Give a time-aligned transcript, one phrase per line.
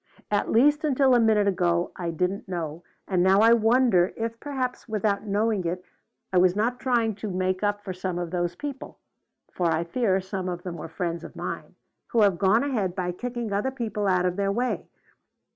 [0.31, 4.89] "At least until a minute ago I didn't know, and now I wonder if perhaps,
[4.89, 5.85] without knowing it,
[6.33, 8.97] I was not trying to make up for some of those people
[9.53, 11.75] for I fear some of them were friends of mine
[12.07, 14.87] who have gone ahead by kicking other people out of their way.